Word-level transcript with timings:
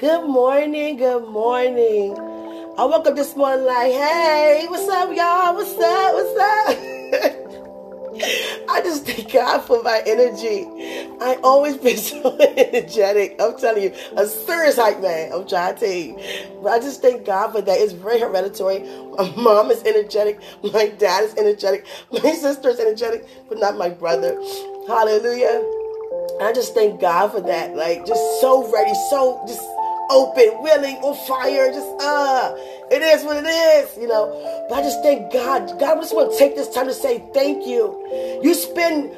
Good 0.00 0.26
morning, 0.26 0.96
good 0.96 1.28
morning. 1.28 2.14
I 2.78 2.86
woke 2.86 3.06
up 3.06 3.16
this 3.16 3.36
morning 3.36 3.66
like, 3.66 3.92
hey, 3.92 4.64
what's 4.66 4.88
up, 4.88 5.14
y'all? 5.14 5.54
What's 5.54 5.78
up? 5.78 6.14
What's 6.14 6.38
up? 6.40 7.50
I 8.70 8.80
just 8.80 9.04
thank 9.04 9.30
God 9.30 9.60
for 9.60 9.82
my 9.82 10.02
energy. 10.06 10.66
I 11.20 11.38
always 11.44 11.76
been 11.76 11.96
so 11.98 12.34
energetic. 12.40 13.36
I'm 13.38 13.58
telling 13.58 13.82
you, 13.82 13.94
a 14.16 14.26
serious 14.26 14.76
hype 14.76 15.02
man. 15.02 15.34
I'm 15.34 15.46
trying 15.46 15.74
to 15.74 15.80
tell 15.80 15.94
you. 15.94 16.18
But 16.62 16.72
I 16.72 16.78
just 16.78 17.02
thank 17.02 17.26
God 17.26 17.52
for 17.52 17.60
that. 17.60 17.78
It's 17.78 17.92
very 17.92 18.20
hereditary. 18.20 18.78
My 19.18 19.30
mom 19.36 19.70
is 19.70 19.82
energetic. 19.82 20.40
My 20.62 20.86
dad 20.88 21.24
is 21.24 21.34
energetic. 21.34 21.86
My 22.10 22.32
sister 22.32 22.70
is 22.70 22.80
energetic, 22.80 23.28
but 23.50 23.58
not 23.58 23.76
my 23.76 23.90
brother. 23.90 24.32
Hallelujah. 24.86 25.62
I 26.40 26.52
just 26.54 26.72
thank 26.72 27.02
God 27.02 27.32
for 27.32 27.42
that. 27.42 27.76
Like, 27.76 28.06
just 28.06 28.40
so 28.40 28.72
ready, 28.72 28.94
so 29.10 29.44
just 29.46 29.60
open, 30.10 30.62
willing, 30.62 30.96
on 30.96 31.14
fire. 31.26 31.72
Just, 31.72 31.88
uh, 32.00 32.54
it 32.90 33.02
is 33.02 33.24
what 33.24 33.36
it 33.36 33.48
is, 33.48 33.96
you 33.96 34.08
know. 34.08 34.66
But 34.68 34.80
I 34.80 34.82
just 34.82 35.02
thank 35.02 35.32
God. 35.32 35.78
God, 35.78 35.96
I 35.96 36.00
just 36.00 36.14
want 36.14 36.32
to 36.32 36.38
take 36.38 36.56
this 36.56 36.68
time 36.74 36.86
to 36.86 36.94
say 36.94 37.24
thank 37.32 37.66
you. 37.66 38.40
You 38.42 38.52
spend 38.54 39.14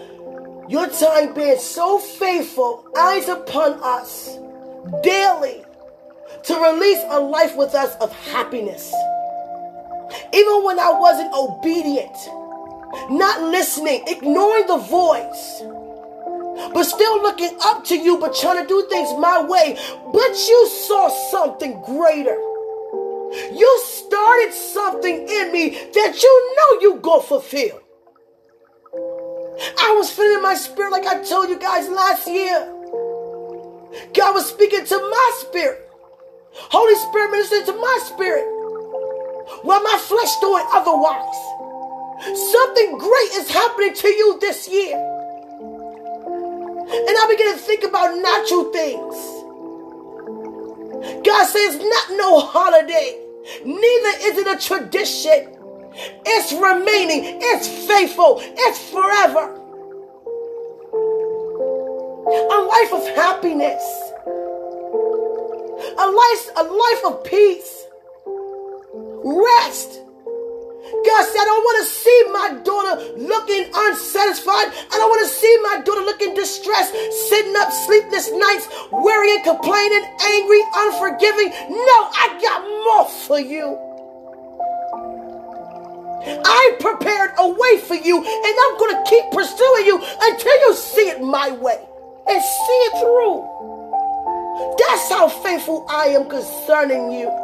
your 0.68 0.86
time 0.88 1.34
being 1.34 1.58
so 1.58 1.98
faithful, 1.98 2.86
eyes 2.96 3.28
upon 3.28 3.80
us 3.82 4.38
daily 5.02 5.64
to 6.44 6.54
release 6.54 7.02
a 7.08 7.20
life 7.20 7.56
with 7.56 7.74
us 7.74 7.94
of 7.96 8.12
happiness. 8.28 8.92
Even 10.34 10.64
when 10.64 10.78
I 10.78 10.90
wasn't 10.92 11.32
obedient, 11.32 12.16
not 13.10 13.40
listening, 13.42 14.04
ignoring 14.06 14.66
the 14.66 14.78
voice 14.78 15.62
but 16.72 16.84
still 16.84 17.22
looking 17.22 17.56
up 17.62 17.84
to 17.86 17.96
you, 17.96 18.18
but 18.18 18.34
trying 18.34 18.62
to 18.62 18.68
do 18.68 18.86
things 18.88 19.12
my 19.18 19.42
way. 19.42 19.76
But 20.12 20.48
you 20.48 20.68
saw 20.68 21.08
something 21.30 21.80
greater. 21.82 22.38
You 23.52 23.80
started 23.84 24.52
something 24.52 25.28
in 25.28 25.52
me 25.52 25.70
that 25.70 26.22
you 26.22 26.56
know 26.56 26.80
you 26.80 27.00
go 27.00 27.20
fulfill. 27.20 27.80
I 29.78 29.94
was 29.96 30.10
feeling 30.10 30.42
my 30.42 30.54
spirit 30.54 30.92
like 30.92 31.06
I 31.06 31.22
told 31.22 31.48
you 31.48 31.58
guys 31.58 31.88
last 31.88 32.26
year. 32.28 32.68
God 34.14 34.34
was 34.34 34.46
speaking 34.46 34.84
to 34.84 34.98
my 34.98 35.32
spirit. 35.40 35.88
Holy 36.54 36.94
Spirit 36.96 37.30
ministered 37.30 37.66
to 37.66 37.80
my 37.80 37.98
spirit. 38.04 38.44
While 39.62 39.82
my 39.82 39.98
flesh 39.98 40.36
doing 40.40 40.64
otherwise. 40.72 41.34
Something 42.52 42.98
great 42.98 43.30
is 43.34 43.50
happening 43.50 43.94
to 43.94 44.08
you 44.08 44.38
this 44.40 44.68
year. 44.68 45.11
And 46.94 47.16
I 47.16 47.26
begin 47.28 47.52
to 47.52 47.58
think 47.58 47.84
about 47.84 48.16
natural 48.16 48.64
things. 48.72 49.14
God 51.24 51.46
says, 51.46 51.78
not 51.78 52.10
no 52.18 52.40
holiday, 52.40 53.18
neither 53.64 54.18
is 54.20 54.38
it 54.38 54.46
a 54.46 54.56
tradition. 54.58 55.58
It's 56.24 56.52
remaining, 56.52 57.40
it's 57.40 57.68
faithful, 57.86 58.40
it's 58.40 58.90
forever. 58.90 59.58
A 62.24 62.60
life 62.62 62.92
of 62.92 63.06
happiness, 63.16 63.82
a 65.98 66.06
life, 66.10 66.50
a 66.56 66.62
life 66.64 67.04
of 67.06 67.24
peace, 67.24 67.86
rest. 69.24 70.00
God 70.92 71.24
said, 71.24 71.40
I 71.40 71.48
don't 71.48 71.64
want 71.64 71.78
to 71.80 71.88
see 71.88 72.20
my 72.32 72.48
daughter 72.60 72.94
looking 73.16 73.64
unsatisfied. 73.72 74.68
I 74.92 74.94
don't 75.00 75.08
want 75.08 75.24
to 75.24 75.32
see 75.32 75.54
my 75.64 75.80
daughter 75.80 76.02
looking 76.02 76.34
distressed, 76.34 76.92
sitting 77.28 77.56
up 77.56 77.72
sleepless 77.72 78.30
nights, 78.30 78.68
worrying, 78.92 79.42
complaining, 79.42 80.04
angry, 80.20 80.62
unforgiving. 80.76 81.48
No, 81.72 81.98
I 82.12 82.38
got 82.44 82.60
more 82.84 83.08
for 83.24 83.40
you. 83.40 83.78
I 86.44 86.76
prepared 86.78 87.32
a 87.38 87.48
way 87.48 87.80
for 87.80 87.96
you, 87.96 88.18
and 88.20 88.54
I'm 88.62 88.78
going 88.78 88.94
to 88.94 89.10
keep 89.10 89.24
pursuing 89.32 89.86
you 89.86 89.96
until 89.96 90.56
you 90.60 90.74
see 90.74 91.08
it 91.08 91.22
my 91.22 91.50
way 91.52 91.80
and 92.28 92.42
see 92.42 92.80
it 92.86 92.92
through. 93.00 93.48
That's 94.76 95.08
how 95.08 95.28
faithful 95.28 95.86
I 95.88 96.08
am 96.08 96.28
concerning 96.28 97.12
you 97.12 97.41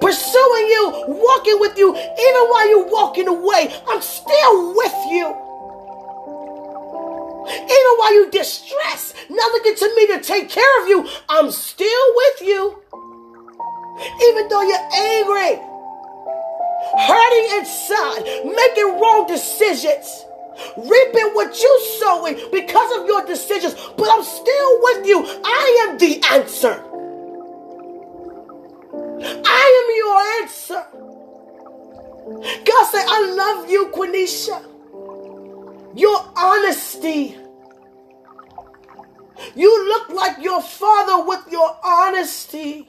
pursuing 0.00 0.66
you, 0.66 1.04
walking 1.08 1.60
with 1.60 1.78
you, 1.78 1.90
even 1.94 2.42
while 2.48 2.68
you're 2.68 2.90
walking 2.90 3.28
away. 3.28 3.72
I'm 3.88 4.02
still 4.02 4.74
with 4.74 4.94
you. 5.10 5.42
Even 7.48 7.92
while 7.98 8.14
you're 8.14 8.30
distressed, 8.30 9.16
not 9.28 9.52
looking 9.52 9.74
to 9.76 9.94
me 9.96 10.06
to 10.08 10.20
take 10.20 10.48
care 10.48 10.82
of 10.82 10.88
you, 10.88 11.08
I'm 11.28 11.50
still 11.50 12.04
with 12.14 12.42
you. 12.42 12.78
Even 14.28 14.48
though 14.48 14.62
you're 14.62 14.88
angry, 14.94 15.60
hurting 16.98 17.58
inside, 17.58 18.24
making 18.44 19.00
wrong 19.00 19.26
decisions, 19.26 20.24
reaping 20.76 21.34
what 21.34 21.60
you 21.60 21.80
sowing 22.00 22.38
because 22.52 23.00
of 23.00 23.06
your 23.06 23.24
decisions, 23.26 23.74
but 23.96 24.08
I'm 24.10 24.24
still 24.24 24.82
with 24.82 25.06
you. 25.06 25.24
I 25.44 25.88
am 25.88 25.98
the 25.98 26.22
answer. 26.30 26.91
I 29.24 29.68
am 29.80 29.88
your 30.02 30.18
answer. 30.42 30.82
God 32.64 32.84
said, 32.86 33.04
I 33.06 33.34
love 33.36 33.70
you, 33.70 33.86
Quenisha. 33.88 34.62
Your 35.94 36.32
honesty. 36.36 37.36
You 39.54 39.88
look 39.88 40.08
like 40.10 40.38
your 40.42 40.62
father 40.62 41.24
with 41.26 41.44
your 41.50 41.76
honesty. 41.84 42.86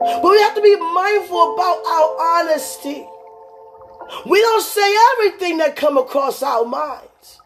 But 0.00 0.24
we 0.24 0.40
have 0.40 0.54
to 0.54 0.62
be 0.62 0.76
mindful 0.76 1.54
about 1.54 1.84
our 1.86 2.20
honesty. 2.38 3.06
We 4.26 4.40
don't 4.40 4.62
say 4.62 4.96
everything 5.12 5.58
that 5.58 5.76
come 5.76 5.96
across 5.98 6.42
our 6.42 6.64
minds. 6.64 7.40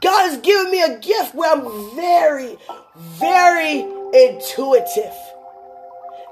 God 0.00 0.30
has 0.30 0.40
given 0.40 0.70
me 0.72 0.82
a 0.82 0.98
gift 0.98 1.34
where 1.34 1.52
I'm 1.52 1.94
very, 1.94 2.56
very 2.96 3.86
intuitive. 4.12 5.14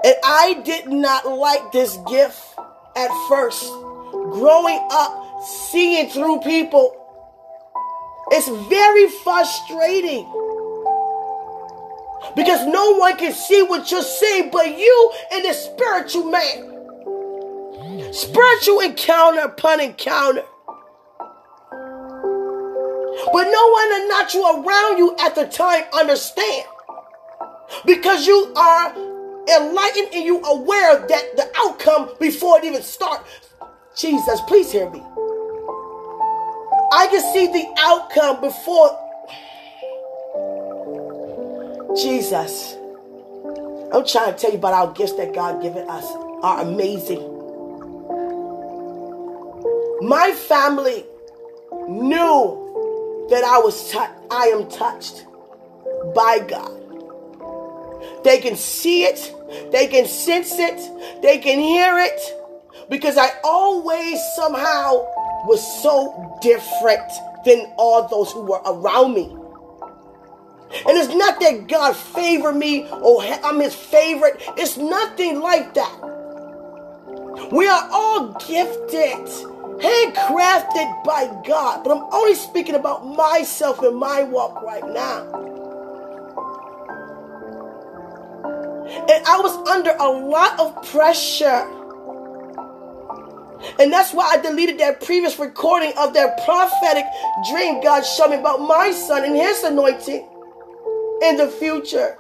And 0.05 0.15
I 0.25 0.61
did 0.65 0.89
not 0.89 1.27
like 1.27 1.73
this 1.73 1.97
gift 2.09 2.41
at 2.97 3.11
first. 3.29 3.65
Growing 4.13 4.81
up, 4.91 5.45
seeing 5.45 6.09
through 6.09 6.41
people, 6.41 6.97
it's 8.31 8.49
very 8.69 9.09
frustrating. 9.25 10.25
Because 12.37 12.67
no 12.67 12.93
one 12.93 13.17
can 13.17 13.33
see 13.33 13.63
what 13.63 13.91
you're 13.91 14.03
seeing 14.03 14.51
but 14.51 14.79
you 14.79 15.13
and 15.33 15.45
the 15.45 15.53
spiritual 15.53 16.25
man. 16.25 18.13
Spiritual 18.13 18.81
encounter 18.81 19.41
upon 19.41 19.81
encounter. 19.81 20.45
But 23.33 23.45
no 23.45 23.71
one 23.71 24.09
the 24.09 24.31
you 24.33 24.45
around 24.45 24.99
you 24.99 25.17
at 25.21 25.35
the 25.35 25.47
time 25.47 25.85
understand. 25.93 26.67
Because 27.85 28.27
you 28.27 28.53
are 28.57 28.95
enlightened 29.57 30.09
and 30.15 30.25
you 30.25 30.41
aware 30.43 31.07
that 31.07 31.37
the 31.37 31.51
outcome 31.59 32.11
before 32.19 32.59
it 32.59 32.65
even 32.65 32.83
starts. 32.83 33.49
Jesus, 33.97 34.41
please 34.43 34.71
hear 34.71 34.89
me. 34.91 35.03
I 36.93 37.07
can 37.11 37.33
see 37.33 37.47
the 37.47 37.67
outcome 37.79 38.41
before 38.41 38.91
Jesus. 41.97 42.77
I'm 43.93 44.07
trying 44.07 44.33
to 44.33 44.39
tell 44.39 44.51
you 44.53 44.59
about 44.59 44.75
our 44.75 44.93
gifts 44.93 45.15
that 45.15 45.35
God 45.35 45.63
given 45.63 45.89
us 45.89 46.05
are 46.43 46.63
amazing. 46.63 47.21
My 50.03 50.33
family 50.33 51.05
knew 51.89 53.27
that 53.31 53.45
I 53.45 53.59
was 53.59 53.91
touched. 53.91 54.15
I 54.31 54.47
am 54.47 54.69
touched 54.69 55.27
by 56.15 56.39
God. 56.49 56.80
They 58.25 58.39
can 58.39 58.57
see 58.57 59.05
it, 59.05 59.35
they 59.73 59.87
can 59.87 60.07
sense 60.07 60.59
it, 60.59 61.23
they 61.23 61.39
can 61.39 61.59
hear 61.59 61.99
it 61.99 62.21
because 62.91 63.17
I 63.17 63.31
always 63.45 64.21
somehow 64.37 65.07
was 65.47 65.83
so 65.83 66.39
different 66.43 67.11
than 67.45 67.73
all 67.77 68.07
those 68.09 68.33
who 68.33 68.43
were 68.43 68.61
around 68.67 69.15
me. 69.15 69.37
And 70.87 70.97
it's 70.99 71.15
not 71.15 71.41
that 71.41 71.67
God 71.67 71.97
favored 71.97 72.55
me 72.55 72.89
or 72.89 73.23
I'm 73.23 73.61
his 73.61 73.75
favorite. 73.75 74.41
It's 74.57 74.77
nothing 74.77 75.41
like 75.41 75.75
that. 75.75 76.11
We 77.51 77.67
are 77.67 77.89
all 77.91 78.33
gifted, 78.35 79.27
handcrafted 79.81 81.05
by 81.05 81.43
God. 81.45 81.83
But 81.83 81.97
I'm 81.97 82.05
only 82.13 82.35
speaking 82.35 82.75
about 82.75 83.07
myself 83.07 83.81
and 83.83 83.97
my 83.97 84.23
walk 84.23 84.63
right 84.63 84.87
now. 84.87 85.51
And 88.91 89.27
I 89.27 89.41
was 89.41 89.57
under 89.69 89.91
a 89.99 90.09
lot 90.09 90.59
of 90.61 90.91
pressure 90.91 91.67
And 93.79 93.93
that's 93.93 94.13
why 94.13 94.31
I 94.33 94.39
deleted 94.39 94.79
that 94.81 95.01
previous 95.03 95.39
recording 95.39 95.93
of 95.99 96.15
that 96.15 96.45
prophetic 96.45 97.05
dream 97.51 97.83
God 97.83 98.03
showed 98.03 98.31
me 98.31 98.37
about 98.37 98.61
my 98.61 98.91
son 98.91 99.25
and 99.25 99.37
his 99.37 99.63
anointing 99.65 100.29
in 101.23 101.37
the 101.37 101.49
future 101.49 102.19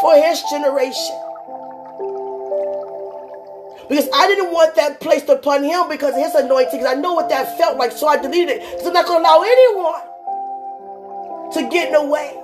for 0.00 0.14
his 0.14 0.42
generation. 0.50 1.16
Because 3.88 4.08
I 4.14 4.26
didn't 4.28 4.52
want 4.52 4.76
that 4.76 5.00
placed 5.00 5.28
upon 5.28 5.64
him 5.64 5.88
because 5.88 6.14
of 6.14 6.20
his 6.20 6.34
anointing, 6.34 6.80
because 6.80 6.86
I 6.86 6.94
know 7.00 7.14
what 7.14 7.28
that 7.30 7.58
felt 7.58 7.76
like. 7.76 7.92
So 7.92 8.06
I 8.06 8.18
deleted 8.18 8.58
it. 8.58 8.60
Because 8.60 8.86
I'm 8.86 8.94
not 8.94 9.06
going 9.06 9.22
to 9.22 9.28
allow 9.28 9.42
anyone 9.42 10.02
to 11.52 11.68
get 11.70 11.88
in 11.88 11.94
the 11.94 12.04
way. 12.06 12.39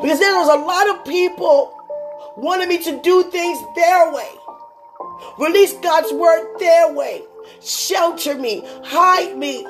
Because 0.00 0.18
there 0.18 0.34
was 0.36 0.48
a 0.48 0.56
lot 0.56 0.88
of 0.88 1.04
people 1.04 1.78
wanting 2.36 2.68
me 2.68 2.78
to 2.78 3.00
do 3.02 3.24
things 3.24 3.58
their 3.74 4.12
way. 4.12 4.28
Release 5.38 5.74
God's 5.74 6.12
word 6.12 6.58
their 6.58 6.92
way. 6.92 7.22
Shelter 7.60 8.36
me, 8.36 8.62
hide 8.84 9.36
me. 9.36 9.66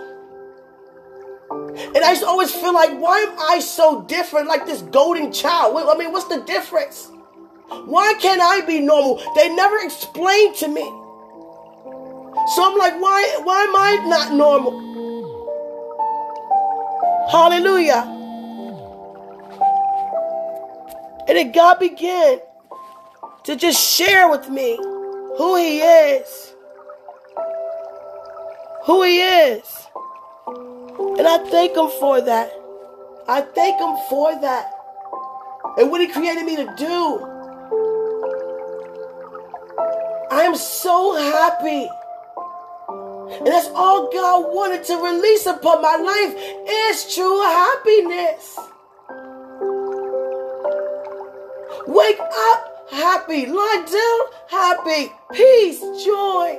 And 1.51 1.99
I 1.99 2.13
just 2.13 2.25
always 2.25 2.55
feel 2.55 2.73
like, 2.73 2.99
why 2.99 3.19
am 3.19 3.37
I 3.39 3.61
so 3.61 4.03
different, 4.03 4.49
like 4.49 4.65
this 4.67 4.83
golden 4.83 5.33
child? 5.33 5.77
I 5.77 5.97
mean, 5.99 6.13
what's 6.13 6.29
the 6.29 6.41
difference? 6.43 7.11
Why 7.87 8.15
can't 8.21 8.41
I 8.41 8.61
be 8.67 8.81
normal? 8.81 9.23
They 9.37 9.55
never 9.55 9.79
explained 9.79 10.55
to 10.57 10.69
me. 10.69 10.83
So 12.55 12.65
I'm 12.65 12.77
like, 12.77 13.01
why, 13.01 13.41
why 13.45 13.63
am 13.65 13.77
I 13.77 13.97
not 14.09 14.35
normal? 14.35 14.73
Hallelujah. 17.31 18.22
And 21.32 21.38
then 21.38 21.52
God 21.52 21.79
began 21.79 22.40
to 23.44 23.56
just 23.56 23.81
share 23.81 24.29
with 24.31 24.50
me 24.50 24.76
who 25.38 25.56
He 25.56 25.81
is. 25.81 26.52
Who 28.84 29.02
He 29.02 29.19
is. 29.19 29.64
And 30.46 31.26
I 31.26 31.38
thank 31.49 31.75
Him 31.75 31.88
for 31.99 32.20
that. 32.20 32.52
I 33.26 33.40
thank 33.40 33.81
Him 33.81 33.96
for 34.11 34.38
that. 34.43 34.73
And 35.79 35.90
what 35.90 36.02
He 36.02 36.08
created 36.08 36.44
me 36.44 36.56
to 36.56 36.75
do. 36.76 37.25
I 40.31 40.43
am 40.43 40.55
so 40.55 41.14
happy. 41.14 41.88
And 43.38 43.46
that's 43.46 43.69
all 43.69 44.12
God 44.12 44.55
wanted 44.55 44.84
to 44.84 44.96
release 44.96 45.46
upon 45.46 45.81
my 45.81 45.96
life 45.96 46.34
is 46.69 47.14
true 47.14 47.40
happiness. 47.40 48.58
Wake 51.87 52.20
up 52.20 52.88
happy. 52.90 53.46
Lie 53.46 53.84
down 53.90 54.61
happy. 54.61 55.12
Peace, 55.32 55.81
joy. 56.05 56.58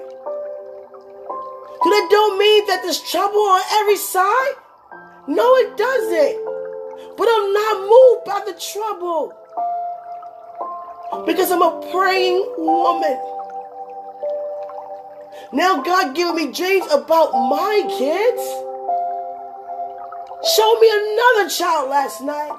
Do 1.83 1.89
that 1.89 2.07
don't 2.09 2.39
mean 2.39 2.65
that 2.67 2.81
there's 2.81 3.01
trouble 3.01 3.39
on 3.39 3.61
every 3.73 3.97
side? 3.97 4.53
No, 5.27 5.55
it 5.57 5.77
doesn't. 5.77 7.17
But 7.17 7.27
I'm 7.29 7.53
not 7.53 7.81
moved 7.81 8.25
by 8.25 8.41
the 8.45 8.59
trouble. 8.59 9.33
Because 11.25 11.51
I'm 11.51 11.61
a 11.61 11.91
praying 11.91 12.53
woman. 12.57 13.19
Now 15.53 15.81
God 15.83 16.15
giving 16.15 16.35
me 16.35 16.51
dreams 16.51 16.85
about 16.91 17.33
my 17.33 17.83
kids. 17.99 18.41
Showed 20.55 20.79
me 20.79 20.89
another 20.91 21.49
child 21.49 21.89
last 21.89 22.21
night. 22.21 22.51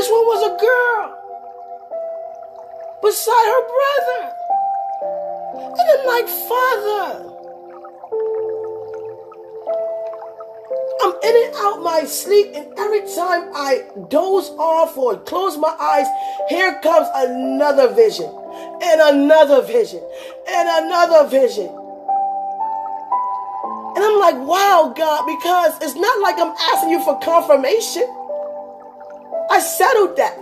This 0.00 0.08
one 0.08 0.24
was 0.24 0.42
a 0.48 0.56
girl 0.56 1.12
beside 3.02 3.48
her 3.52 3.64
brother. 3.76 4.32
And 5.76 5.86
I'm 5.92 6.06
like, 6.06 6.26
Father. 6.48 7.28
I'm 11.02 11.14
in 11.22 11.36
and 11.44 11.54
out 11.56 11.82
my 11.82 12.04
sleep, 12.04 12.48
and 12.54 12.72
every 12.78 13.00
time 13.14 13.50
I 13.54 13.84
doze 14.08 14.48
off 14.56 14.96
or 14.96 15.18
close 15.18 15.58
my 15.58 15.76
eyes, 15.78 16.06
here 16.48 16.80
comes 16.82 17.08
another 17.14 17.92
vision, 17.92 18.32
and 18.80 19.02
another 19.02 19.60
vision, 19.60 20.02
and 20.48 20.86
another 20.86 21.28
vision. 21.28 21.66
And 23.96 24.02
I'm 24.02 24.18
like, 24.18 24.38
wow, 24.48 24.94
God, 24.96 25.26
because 25.26 25.74
it's 25.82 25.94
not 25.94 26.20
like 26.22 26.38
I'm 26.38 26.54
asking 26.72 26.88
you 26.88 27.04
for 27.04 27.18
confirmation. 27.18 28.08
I 29.50 29.58
settled 29.58 30.16
that. 30.16 30.38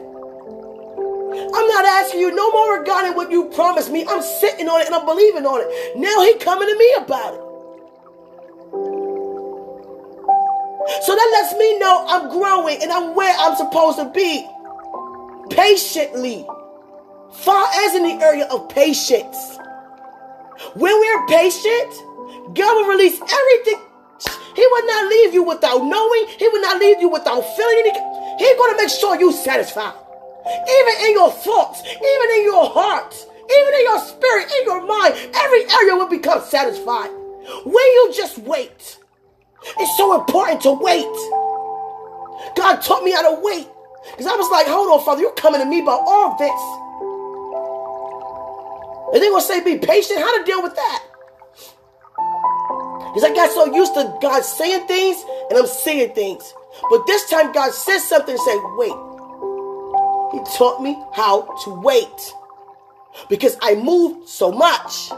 I'm 1.41 1.69
not 1.69 1.85
asking 1.85 2.21
you 2.21 2.35
no 2.35 2.51
more 2.51 2.79
regarding 2.79 3.17
what 3.17 3.31
you 3.31 3.47
promised 3.47 3.91
me. 3.91 4.05
I'm 4.07 4.23
sitting 4.23 4.69
on 4.69 4.81
it 4.81 4.87
and 4.87 4.95
I'm 4.95 5.07
believing 5.07 5.47
on 5.47 5.61
it. 5.63 5.97
Now 5.97 6.23
he 6.25 6.35
coming 6.37 6.69
to 6.69 6.77
me 6.77 6.95
about 6.99 7.35
it. 7.35 7.41
So 11.05 11.15
that 11.15 11.31
lets 11.33 11.55
me 11.59 11.79
know 11.79 12.05
I'm 12.09 12.29
growing 12.31 12.83
and 12.83 12.93
I'm 12.93 13.15
where 13.15 13.35
I'm 13.39 13.57
supposed 13.57 13.99
to 13.99 14.11
be. 14.11 14.47
Patiently. 15.51 16.47
Far 17.33 17.67
as 17.87 17.95
in 17.95 18.03
the 18.03 18.25
area 18.25 18.47
of 18.47 18.69
patience. 18.69 19.59
When 20.75 20.93
we're 20.99 21.27
patient, 21.29 21.93
God 22.55 22.75
will 22.77 22.89
release 22.89 23.21
everything. 23.21 23.81
He 24.57 24.67
will 24.67 24.87
not 24.87 25.09
leave 25.09 25.35
you 25.35 25.45
without 25.45 25.79
knowing. 25.85 26.27
He 26.39 26.49
will 26.49 26.61
not 26.61 26.81
leave 26.81 27.01
you 27.01 27.09
without 27.09 27.43
feeling. 27.57 28.18
He's 28.39 28.57
going 28.57 28.77
to 28.77 28.83
make 28.83 28.91
sure 28.91 29.19
you're 29.19 29.33
satisfied. 29.33 29.95
Even 30.47 31.07
in 31.07 31.13
your 31.13 31.31
thoughts, 31.31 31.83
even 31.85 32.29
in 32.37 32.45
your 32.45 32.71
heart, 32.71 33.15
even 33.51 33.75
in 33.75 33.85
your 33.85 34.01
spirit, 34.01 34.51
in 34.61 34.65
your 34.65 34.87
mind, 34.87 35.15
every 35.35 35.69
area 35.71 35.97
will 35.97 36.09
become 36.09 36.41
satisfied. 36.43 37.11
When 37.65 37.75
you 37.75 38.13
just 38.15 38.39
wait, 38.39 38.99
it's 39.79 39.97
so 39.97 40.19
important 40.21 40.61
to 40.63 40.73
wait. 40.73 41.05
God 42.57 42.77
taught 42.83 43.03
me 43.05 43.11
how 43.11 43.35
to 43.35 43.41
wait. 43.43 43.67
Because 44.13 44.27
I 44.27 44.37
was 44.37 44.51
like, 44.51 44.67
hold 44.67 44.89
on, 44.89 45.05
Father, 45.05 45.21
you're 45.21 45.33
coming 45.33 45.61
to 45.61 45.67
me 45.67 45.81
about 45.81 46.01
all 46.07 46.37
this. 46.39 46.61
And 49.13 49.23
they're 49.23 49.31
going 49.31 49.43
to 49.43 49.47
say, 49.47 49.65
be 49.65 49.79
patient. 49.79 50.21
How 50.21 50.39
to 50.39 50.45
deal 50.45 50.63
with 50.63 50.75
that? 50.75 51.05
Because 53.09 53.25
I 53.25 53.35
got 53.35 53.51
so 53.51 53.75
used 53.75 53.95
to 53.95 54.17
God 54.21 54.45
saying 54.45 54.87
things 54.87 55.25
and 55.51 55.59
I'm 55.59 55.67
seeing 55.67 56.15
things. 56.15 56.53
But 56.91 57.07
this 57.07 57.29
time 57.29 57.53
God 57.53 57.73
says 57.73 58.09
something 58.09 58.35
and 58.35 58.41
say, 58.41 58.59
wait. 58.77 58.95
He 60.33 60.41
taught 60.57 60.83
me 60.83 60.97
how 61.15 61.43
to 61.65 61.71
wait. 61.81 62.35
Because 63.29 63.57
I 63.63 63.75
moved 63.75 64.29
so 64.29 64.53
much. 64.53 65.11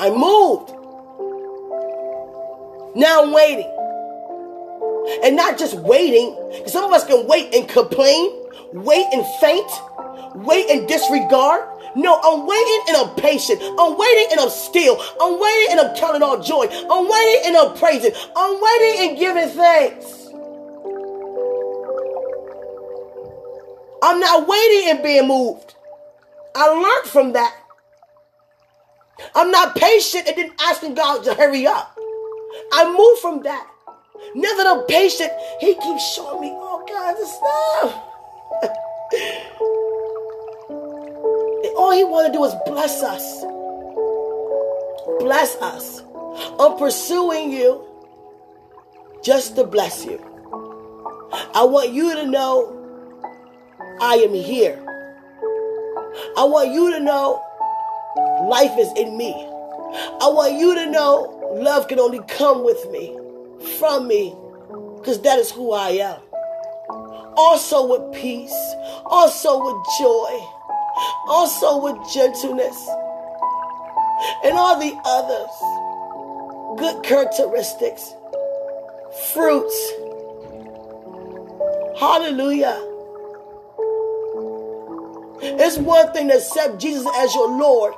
I 0.00 0.10
moved. 0.10 0.70
Now 2.96 3.22
I'm 3.22 3.32
waiting. 3.32 3.70
And 5.22 5.36
not 5.36 5.58
just 5.58 5.74
waiting, 5.74 6.36
some 6.66 6.84
of 6.84 6.92
us 6.92 7.04
can 7.04 7.26
wait 7.26 7.54
and 7.54 7.68
complain, 7.68 8.30
wait 8.72 9.06
and 9.12 9.24
faint, 9.40 9.70
wait 10.34 10.70
and 10.70 10.88
disregard. 10.88 11.68
No, 11.96 12.18
I'm 12.22 12.46
waiting 12.46 12.80
and 12.88 12.96
I'm 12.96 13.14
patient. 13.16 13.60
I'm 13.62 13.96
waiting 13.96 14.26
and 14.32 14.40
I'm 14.40 14.50
still. 14.50 15.00
I'm 15.20 15.40
waiting 15.40 15.66
and 15.70 15.80
I'm 15.80 15.96
counting 15.96 16.22
all 16.22 16.42
joy. 16.42 16.66
I'm 16.66 17.08
waiting 17.08 17.42
and 17.46 17.56
I'm 17.56 17.76
praising. 17.76 18.12
I'm 18.36 18.60
waiting 18.60 19.08
and 19.08 19.18
giving 19.18 19.48
thanks. 19.50 20.06
I'm 24.02 24.20
not 24.20 24.46
waiting 24.48 24.90
and 24.90 25.02
being 25.02 25.28
moved. 25.28 25.74
I 26.54 26.68
learned 26.68 27.08
from 27.10 27.32
that. 27.32 27.54
I'm 29.34 29.50
not 29.50 29.76
patient 29.76 30.26
and 30.26 30.36
then 30.36 30.52
asking 30.60 30.94
God 30.94 31.24
to 31.24 31.34
hurry 31.34 31.66
up. 31.66 31.96
I 32.72 32.92
move 32.96 33.18
from 33.20 33.42
that. 33.44 33.66
Now 34.34 34.54
that 34.56 34.66
I'm 34.66 34.84
patient, 34.86 35.30
He 35.60 35.74
keeps 35.74 36.14
showing 36.14 36.40
me 36.40 36.50
all 36.50 36.84
kinds 36.84 37.20
of 37.20 37.28
stuff. 37.28 38.02
all 41.76 41.92
He 41.92 42.04
wanted 42.04 42.28
to 42.28 42.34
do 42.34 42.40
was 42.40 42.54
bless 42.66 43.02
us. 43.02 43.44
Bless 45.20 45.56
us. 45.56 46.02
I'm 46.58 46.76
pursuing 46.78 47.50
you 47.50 47.84
just 49.22 49.56
to 49.56 49.64
bless 49.64 50.04
you. 50.04 50.18
I 51.54 51.64
want 51.64 51.92
you 51.92 52.14
to 52.14 52.26
know 52.26 52.80
I 54.00 54.14
am 54.16 54.34
here. 54.34 54.80
I 56.36 56.44
want 56.44 56.72
you 56.72 56.92
to 56.92 57.00
know 57.00 57.42
life 58.48 58.76
is 58.78 58.88
in 58.96 59.16
me. 59.16 59.32
I 59.32 60.28
want 60.28 60.54
you 60.54 60.74
to 60.74 60.90
know 60.90 61.34
love 61.54 61.88
can 61.88 61.98
only 61.98 62.20
come 62.28 62.64
with 62.64 62.90
me, 62.90 63.16
from 63.78 64.08
me, 64.08 64.34
because 64.96 65.20
that 65.22 65.38
is 65.38 65.50
who 65.50 65.72
I 65.72 65.90
am. 65.90 66.20
Also 67.36 67.86
with 67.86 68.14
peace, 68.20 68.54
also 69.06 69.58
with 69.64 69.86
joy, 69.98 70.46
also 71.28 71.78
with 71.78 71.96
gentleness, 72.12 72.88
and 74.44 74.56
all 74.56 74.78
the 74.78 74.96
others. 75.04 75.50
Good 76.78 77.02
characteristics, 77.04 78.14
fruits. 79.32 79.92
Hallelujah. 81.98 82.80
It's 85.40 85.78
one 85.78 86.12
thing 86.12 86.28
to 86.28 86.36
accept 86.36 86.78
Jesus 86.80 87.06
as 87.16 87.34
your 87.34 87.48
Lord, 87.48 87.94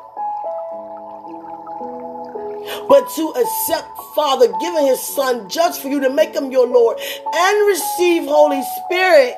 but 2.89 3.09
to 3.17 3.29
accept 3.37 3.89
Father 4.15 4.49
giving 4.61 4.87
his 4.87 5.01
son 5.01 5.49
just 5.49 5.81
for 5.81 5.89
you 5.89 6.01
to 6.01 6.11
make 6.11 6.35
him 6.35 6.51
your 6.51 6.67
Lord 6.67 6.99
and 7.35 7.69
receive 7.69 8.25
Holy 8.25 8.63
Spirit 8.85 9.37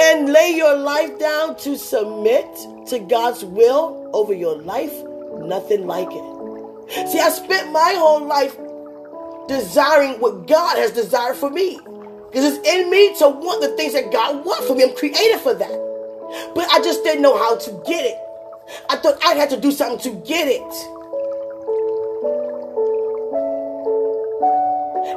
and 0.00 0.32
lay 0.32 0.50
your 0.50 0.76
life 0.76 1.18
down 1.18 1.56
to 1.58 1.76
submit 1.76 2.46
to 2.88 2.98
God's 2.98 3.44
will 3.44 4.10
over 4.12 4.32
your 4.32 4.56
life, 4.58 4.94
nothing 5.38 5.86
like 5.86 6.08
it. 6.10 7.08
See, 7.08 7.20
I 7.20 7.30
spent 7.30 7.72
my 7.72 7.94
whole 7.96 8.24
life 8.26 8.56
desiring 9.48 10.20
what 10.20 10.46
God 10.46 10.76
has 10.78 10.92
desired 10.92 11.36
for 11.36 11.50
me. 11.50 11.78
Because 12.30 12.56
it's 12.56 12.68
in 12.68 12.90
me 12.90 13.16
to 13.18 13.28
want 13.28 13.62
the 13.62 13.76
things 13.76 13.92
that 13.92 14.10
God 14.10 14.44
wants 14.44 14.66
for 14.66 14.74
me. 14.74 14.82
I'm 14.82 14.96
created 14.96 15.38
for 15.40 15.54
that. 15.54 16.52
But 16.54 16.68
I 16.70 16.80
just 16.82 17.04
didn't 17.04 17.22
know 17.22 17.36
how 17.38 17.56
to 17.56 17.70
get 17.86 18.04
it. 18.04 18.18
I 18.88 18.96
thought 18.96 19.22
I 19.24 19.34
had 19.34 19.50
to 19.50 19.60
do 19.60 19.70
something 19.70 19.98
to 20.12 20.26
get 20.26 20.48
it. 20.48 21.00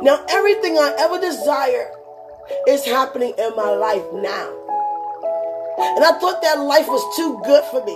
Now, 0.03 0.23
everything 0.29 0.77
I 0.77 0.95
ever 0.99 1.19
desired 1.19 1.91
is 2.67 2.85
happening 2.85 3.33
in 3.37 3.55
my 3.55 3.69
life 3.71 4.03
now. 4.13 4.53
And 5.79 6.03
I 6.03 6.17
thought 6.19 6.41
that 6.41 6.59
life 6.59 6.87
was 6.87 7.03
too 7.15 7.39
good 7.45 7.63
for 7.65 7.83
me. 7.85 7.95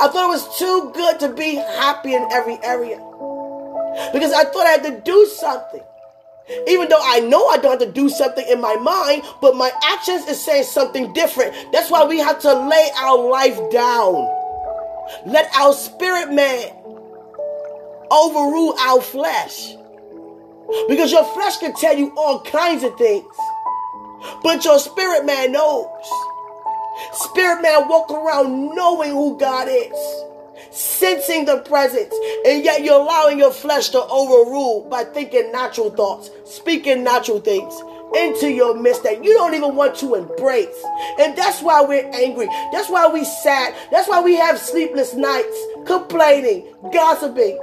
I 0.00 0.08
thought 0.08 0.24
it 0.24 0.28
was 0.28 0.58
too 0.58 0.90
good 0.94 1.20
to 1.20 1.28
be 1.34 1.54
happy 1.54 2.14
in 2.14 2.26
every 2.32 2.58
area. 2.62 2.98
Because 4.12 4.32
I 4.32 4.44
thought 4.44 4.66
I 4.66 4.70
had 4.70 4.84
to 4.84 5.00
do 5.00 5.26
something. 5.26 5.82
Even 6.68 6.88
though 6.88 7.00
I 7.02 7.20
know 7.20 7.46
I 7.48 7.56
don't 7.56 7.80
have 7.80 7.88
to 7.88 7.92
do 7.92 8.08
something 8.08 8.46
in 8.48 8.60
my 8.60 8.76
mind, 8.76 9.22
but 9.40 9.56
my 9.56 9.70
actions 9.82 10.26
is 10.28 10.42
saying 10.44 10.64
something 10.64 11.12
different. 11.12 11.54
That's 11.72 11.90
why 11.90 12.04
we 12.04 12.18
have 12.18 12.40
to 12.40 12.52
lay 12.52 12.90
our 12.98 13.18
life 13.18 13.58
down. 13.70 14.14
Let 15.26 15.52
our 15.56 15.72
spirit 15.72 16.32
man 16.32 16.70
overrule 18.10 18.74
our 18.78 19.00
flesh. 19.00 19.74
Because 20.88 21.12
your 21.12 21.24
flesh 21.24 21.58
can 21.58 21.74
tell 21.74 21.96
you 21.96 22.12
all 22.16 22.40
kinds 22.42 22.82
of 22.82 22.96
things. 22.96 23.26
But 24.42 24.64
your 24.64 24.78
spirit 24.78 25.24
man 25.24 25.52
knows. 25.52 25.86
Spirit 27.12 27.62
man 27.62 27.88
walk 27.88 28.10
around 28.10 28.74
knowing 28.74 29.10
who 29.10 29.38
God 29.38 29.68
is, 29.70 30.24
sensing 30.70 31.44
the 31.44 31.58
presence, 31.58 32.14
and 32.46 32.64
yet 32.64 32.82
you're 32.82 33.00
allowing 33.00 33.38
your 33.38 33.52
flesh 33.52 33.90
to 33.90 34.02
overrule 34.02 34.88
by 34.88 35.04
thinking 35.04 35.52
natural 35.52 35.90
thoughts, 35.90 36.30
speaking 36.44 37.04
natural 37.04 37.40
things 37.40 37.74
into 38.16 38.50
your 38.50 38.74
midst 38.74 39.02
that 39.02 39.22
you 39.22 39.34
don't 39.34 39.54
even 39.54 39.74
want 39.74 39.96
to 39.96 40.14
embrace. 40.14 40.84
And 41.18 41.36
that's 41.36 41.60
why 41.60 41.82
we're 41.82 42.08
angry. 42.14 42.46
That's 42.72 42.88
why 42.88 43.08
we 43.08 43.24
sad. 43.24 43.74
That's 43.90 44.08
why 44.08 44.20
we 44.20 44.36
have 44.36 44.58
sleepless 44.58 45.14
nights, 45.14 45.58
complaining, 45.86 46.66
gossiping. 46.92 47.58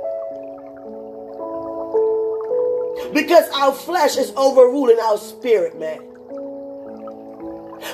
Because 3.13 3.49
our 3.51 3.73
flesh 3.73 4.17
is 4.17 4.33
overruling 4.35 4.99
our 4.99 5.17
spirit, 5.17 5.79
man. 5.79 5.99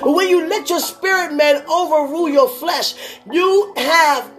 When 0.02 0.28
you 0.28 0.46
let 0.46 0.70
your 0.70 0.80
spirit 0.80 1.34
man 1.34 1.62
overrule 1.68 2.28
your 2.28 2.48
flesh, 2.48 2.94
you 3.30 3.72
have 3.76 4.30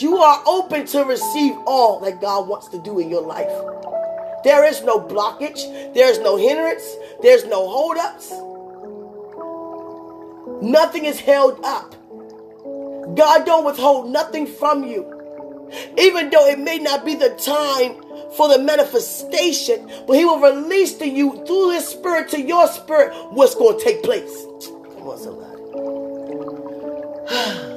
you 0.00 0.18
are 0.18 0.42
open 0.46 0.86
to 0.86 1.04
receive 1.04 1.54
all 1.66 2.00
that 2.00 2.20
God 2.20 2.48
wants 2.48 2.68
to 2.68 2.78
do 2.78 2.98
in 2.98 3.08
your 3.08 3.22
life. 3.22 3.50
There 4.44 4.64
is 4.64 4.82
no 4.82 5.00
blockage, 5.00 5.94
there's 5.94 6.18
no 6.18 6.36
hindrance, 6.36 6.84
there's 7.22 7.44
no 7.44 7.66
holdups. 7.66 8.30
Nothing 10.62 11.06
is 11.06 11.18
held 11.18 11.64
up. 11.64 11.94
God 13.16 13.46
don't 13.46 13.64
withhold 13.64 14.10
nothing 14.10 14.46
from 14.46 14.84
you. 14.84 15.10
Even 15.98 16.30
though 16.30 16.46
it 16.46 16.58
may 16.58 16.78
not 16.78 17.04
be 17.04 17.14
the 17.14 17.30
time 17.30 18.03
for 18.36 18.48
the 18.48 18.58
manifestation, 18.58 19.90
but 20.06 20.16
He 20.16 20.24
will 20.24 20.40
release 20.40 20.94
to 20.98 21.08
you 21.08 21.44
through 21.46 21.70
His 21.70 21.86
Spirit 21.86 22.28
to 22.30 22.40
your 22.40 22.66
spirit 22.68 23.12
what's 23.30 23.54
going 23.54 23.78
to 23.78 23.84
take 23.84 24.02
place. 24.02 24.46
Come 24.98 25.08
on, 25.08 25.18
somebody. 25.18 25.50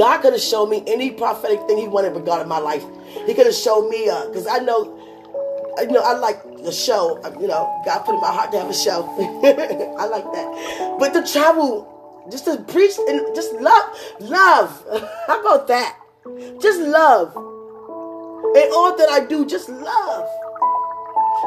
God 0.00 0.22
could 0.22 0.32
have 0.32 0.40
shown 0.40 0.70
me 0.70 0.82
any 0.86 1.10
prophetic 1.10 1.60
thing 1.66 1.76
He 1.76 1.86
wanted 1.86 2.14
regarding 2.14 2.48
my 2.48 2.58
life. 2.58 2.82
He 3.26 3.34
could 3.34 3.44
have 3.44 3.54
shown 3.54 3.90
me, 3.90 4.04
because 4.04 4.46
uh, 4.46 4.52
I 4.52 4.58
know, 4.60 4.96
you 5.78 5.88
know, 5.88 6.00
I 6.00 6.14
like 6.14 6.42
the 6.64 6.72
show. 6.72 7.20
You 7.38 7.46
know, 7.46 7.82
God 7.84 7.98
put 8.06 8.14
in 8.14 8.20
my 8.22 8.32
heart 8.32 8.50
to 8.52 8.60
have 8.60 8.70
a 8.70 8.74
show. 8.74 9.04
I 9.98 10.06
like 10.06 10.24
that. 10.24 10.96
But 10.98 11.12
the 11.12 11.28
travel 11.30 11.99
just 12.30 12.44
to 12.44 12.58
preach 12.68 12.92
and 13.08 13.34
just 13.34 13.52
love, 13.54 13.96
love. 14.20 14.84
How 15.26 15.40
about 15.40 15.68
that? 15.68 15.96
Just 16.60 16.80
love. 16.80 17.34
And 17.36 18.72
all 18.72 18.96
that 18.96 19.08
I 19.08 19.24
do, 19.26 19.46
just 19.46 19.68
love. 19.68 20.28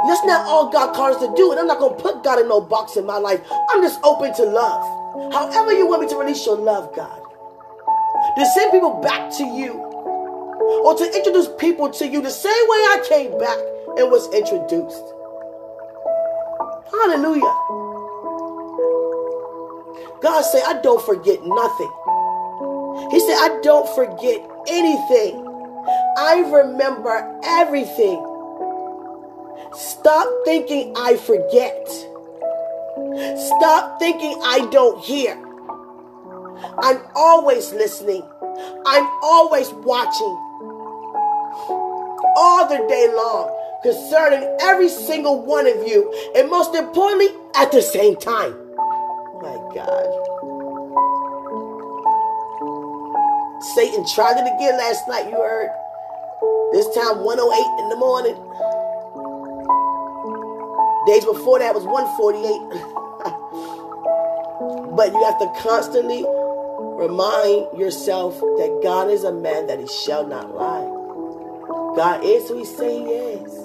That's 0.07 0.23
not 0.25 0.45
all 0.47 0.69
God 0.69 0.95
calls 0.95 1.17
us 1.17 1.27
to 1.27 1.33
do, 1.35 1.51
and 1.51 1.59
I'm 1.59 1.67
not 1.67 1.79
gonna 1.79 1.95
put 1.95 2.23
God 2.23 2.39
in 2.39 2.47
no 2.47 2.59
box 2.61 2.97
in 2.97 3.05
my 3.05 3.17
life. 3.17 3.41
I'm 3.69 3.81
just 3.81 3.99
open 4.03 4.33
to 4.35 4.43
love. 4.43 5.33
However 5.33 5.73
you 5.73 5.87
want 5.87 6.01
me 6.01 6.09
to 6.09 6.15
release 6.17 6.45
your 6.45 6.57
love, 6.57 6.95
God. 6.95 7.21
To 8.37 8.45
send 8.45 8.71
people 8.71 8.99
back 9.01 9.31
to 9.37 9.45
you, 9.45 9.73
or 10.83 10.95
to 10.95 11.05
introduce 11.15 11.49
people 11.57 11.89
to 11.89 12.07
you 12.07 12.21
the 12.21 12.31
same 12.31 12.51
way 12.51 12.77
I 12.77 13.05
came 13.07 13.37
back 13.37 13.57
and 13.97 14.11
was 14.11 14.33
introduced. 14.33 15.03
Hallelujah. 16.91 17.82
God 20.23 20.41
said, 20.43 20.63
I 20.65 20.79
don't 20.81 21.05
forget 21.05 21.39
nothing. 21.43 21.91
He 23.11 23.19
said, 23.19 23.35
I 23.35 23.59
don't 23.61 23.93
forget 23.93 24.39
anything. 24.69 25.35
I 26.17 26.49
remember 26.49 27.39
everything. 27.43 28.23
Stop 29.73 30.29
thinking 30.45 30.93
I 30.95 31.17
forget. 31.17 31.87
Stop 33.37 33.99
thinking 33.99 34.39
I 34.45 34.65
don't 34.71 35.03
hear. 35.03 35.35
I'm 36.77 37.01
always 37.15 37.73
listening. 37.73 38.23
I'm 38.85 39.09
always 39.21 39.71
watching 39.73 40.39
all 42.37 42.69
the 42.69 42.85
day 42.87 43.11
long 43.13 43.51
concerning 43.83 44.57
every 44.61 44.87
single 44.87 45.41
one 45.43 45.67
of 45.67 45.85
you, 45.85 46.31
and 46.33 46.49
most 46.49 46.73
importantly, 46.75 47.27
at 47.55 47.73
the 47.73 47.81
same 47.81 48.15
time. 48.15 48.62
God. 49.73 50.07
Satan 53.75 54.05
tried 54.13 54.37
it 54.37 54.47
again 54.55 54.77
last 54.77 55.07
night, 55.07 55.29
you 55.29 55.35
heard. 55.35 55.69
This 56.71 56.87
time 56.95 57.23
108 57.23 57.83
in 57.83 57.89
the 57.89 57.95
morning. 57.95 58.35
Days 61.07 61.25
before 61.25 61.59
that 61.59 61.75
was 61.75 61.83
148. 61.85 62.93
but 64.95 65.11
you 65.11 65.23
have 65.23 65.39
to 65.39 65.51
constantly 65.61 66.23
remind 66.97 67.77
yourself 67.77 68.39
that 68.39 68.79
God 68.83 69.09
is 69.09 69.23
a 69.23 69.31
man 69.31 69.67
that 69.67 69.79
he 69.79 69.87
shall 69.87 70.25
not 70.27 70.55
lie. 70.55 70.85
God 71.95 72.23
is 72.23 72.47
who 72.47 72.57
he 72.59 72.65
say 72.65 72.99
he 72.99 73.05
is. 73.05 73.62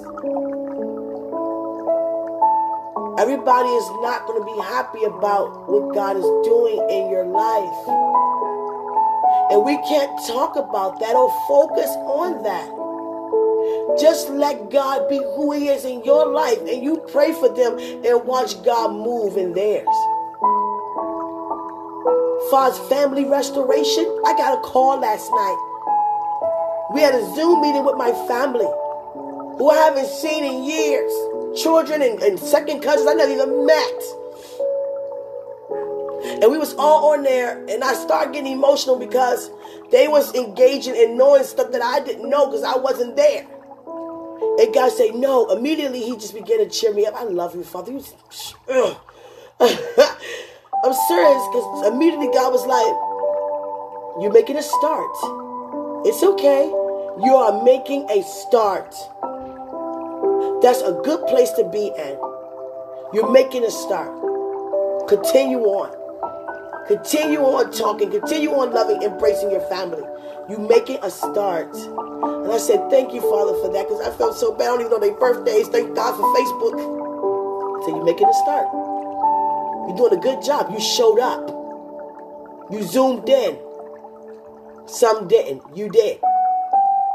Everybody 3.19 3.67
is 3.67 3.89
not 3.99 4.25
going 4.27 4.39
to 4.39 4.45
be 4.45 4.57
happy 4.61 5.03
about 5.03 5.67
what 5.67 5.93
God 5.93 6.15
is 6.15 6.23
doing 6.47 6.79
in 6.89 7.11
your 7.11 7.25
life. 7.25 7.79
And 9.51 9.65
we 9.65 9.75
can't 9.89 10.25
talk 10.25 10.55
about 10.55 11.01
that 11.01 11.17
or 11.17 11.29
focus 11.45 11.89
on 12.07 12.41
that. 12.43 13.99
Just 13.99 14.29
let 14.29 14.71
God 14.71 15.09
be 15.09 15.17
who 15.17 15.51
He 15.51 15.67
is 15.67 15.83
in 15.83 16.01
your 16.05 16.31
life 16.31 16.59
and 16.59 16.81
you 16.81 17.03
pray 17.11 17.33
for 17.33 17.49
them 17.49 17.77
and 17.77 18.25
watch 18.25 18.55
God 18.63 18.93
move 18.93 19.35
in 19.35 19.51
theirs. 19.51 19.85
Far 22.49 22.71
as 22.71 22.79
family 22.87 23.25
restoration, 23.25 24.05
I 24.25 24.31
got 24.37 24.59
a 24.59 24.61
call 24.61 24.97
last 24.97 25.29
night. 25.29 25.59
We 26.93 27.01
had 27.01 27.15
a 27.15 27.35
Zoom 27.35 27.59
meeting 27.59 27.83
with 27.83 27.97
my 27.97 28.13
family 28.29 28.71
who 29.57 29.69
I 29.69 29.75
haven't 29.75 30.07
seen 30.07 30.45
in 30.45 30.63
years 30.63 31.11
children 31.55 32.01
and, 32.01 32.21
and 32.21 32.39
second 32.39 32.81
cousins 32.81 33.07
I 33.09 33.13
never 33.13 33.31
even 33.31 33.65
met. 33.65 34.01
And 36.41 36.51
we 36.51 36.57
was 36.57 36.73
all 36.75 37.13
on 37.13 37.23
there, 37.23 37.65
and 37.69 37.83
I 37.83 37.93
started 37.93 38.33
getting 38.33 38.51
emotional 38.51 38.97
because 38.97 39.49
they 39.91 40.07
was 40.07 40.33
engaging 40.35 40.95
in 40.95 41.17
knowing 41.17 41.43
stuff 41.43 41.71
that 41.71 41.81
I 41.81 42.01
didn't 42.01 42.29
know 42.29 42.47
because 42.47 42.63
I 42.63 42.77
wasn't 42.77 43.15
there. 43.15 43.47
And 44.59 44.73
God 44.73 44.91
said, 44.91 45.15
no. 45.15 45.49
Immediately, 45.49 46.01
he 46.01 46.15
just 46.15 46.33
began 46.33 46.59
to 46.59 46.69
cheer 46.69 46.93
me 46.93 47.05
up. 47.05 47.15
I 47.15 47.23
love 47.23 47.55
you, 47.55 47.63
Father. 47.63 47.93
I'm 50.81 50.93
serious 51.07 51.43
because 51.51 51.87
immediately 51.87 52.29
God 52.33 52.51
was 52.51 52.65
like, 52.65 54.21
you're 54.21 54.33
making 54.33 54.57
a 54.57 54.63
start. 54.63 55.11
It's 56.05 56.23
okay. 56.23 56.67
You 57.23 57.35
are 57.35 57.63
making 57.63 58.09
a 58.09 58.21
start. 58.23 58.93
That's 60.61 60.81
a 60.81 60.91
good 61.03 61.25
place 61.27 61.51
to 61.51 61.63
be 61.71 61.87
in. 61.87 62.19
You're 63.13 63.31
making 63.31 63.63
a 63.63 63.71
start. 63.71 64.11
Continue 65.07 65.59
on. 65.59 65.95
Continue 66.87 67.39
on 67.39 67.71
talking. 67.71 68.11
Continue 68.11 68.51
on 68.51 68.73
loving, 68.73 69.01
embracing 69.01 69.51
your 69.51 69.61
family. 69.69 70.03
You 70.49 70.57
making 70.57 70.99
a 71.01 71.09
start. 71.09 71.73
And 71.75 72.51
I 72.51 72.57
said, 72.57 72.89
thank 72.89 73.13
you, 73.13 73.21
Father, 73.21 73.53
for 73.61 73.71
that 73.71 73.87
because 73.87 74.01
I 74.01 74.11
felt 74.17 74.35
so 74.35 74.51
bad. 74.51 74.63
I 74.63 74.65
don't 74.67 74.79
even 74.81 74.91
know 74.91 74.99
their 74.99 75.15
birthdays. 75.15 75.67
Thank 75.69 75.95
God 75.95 76.15
for 76.17 76.23
Facebook. 76.35 77.85
So 77.85 77.95
you're 77.95 78.03
making 78.03 78.27
a 78.27 78.33
start. 78.43 78.67
You're 79.87 79.95
doing 79.95 80.19
a 80.19 80.21
good 80.21 80.43
job. 80.43 80.71
You 80.71 80.81
showed 80.81 81.19
up. 81.19 81.49
You 82.71 82.83
zoomed 82.83 83.29
in. 83.29 83.57
Some 84.87 85.27
didn't. 85.27 85.63
You 85.75 85.89
did. 85.89 86.19